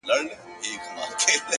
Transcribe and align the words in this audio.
ډېوې 0.07 0.77
پوري 0.93 1.33
ـ 1.37 1.39